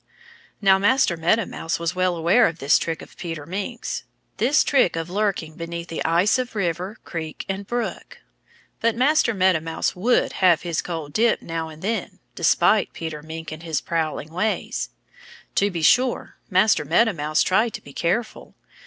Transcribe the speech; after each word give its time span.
Now, 0.63 0.79
Master 0.79 1.15
Meadow 1.15 1.45
Mouse 1.45 1.77
was 1.77 1.93
well 1.93 2.15
aware 2.15 2.47
of 2.47 2.57
this 2.57 2.79
trick 2.79 3.03
of 3.03 3.15
Peter 3.17 3.45
Mink's 3.45 4.03
this 4.37 4.63
trick 4.63 4.95
of 4.95 5.11
lurking 5.11 5.53
beneath 5.53 5.89
the 5.89 6.03
ice 6.03 6.39
of 6.39 6.55
river, 6.55 6.97
creek 7.05 7.45
and 7.47 7.67
brook. 7.67 8.17
But 8.79 8.95
Master 8.95 9.35
Meadow 9.35 9.59
Mouse 9.59 9.95
would 9.95 10.33
have 10.41 10.63
his 10.63 10.81
cold 10.81 11.13
dip 11.13 11.43
now 11.43 11.69
and 11.69 11.83
then 11.83 12.17
despite 12.33 12.93
Peter 12.93 13.21
Mink 13.21 13.51
and 13.51 13.61
his 13.61 13.79
prowling 13.79 14.31
ways. 14.33 14.89
To 15.53 15.69
be 15.69 15.83
sure, 15.83 16.35
Master 16.49 16.83
Meadow 16.83 17.13
Mouse 17.13 17.43
tried 17.43 17.75
to 17.75 17.81
be 17.83 17.93
careful. 17.93 18.55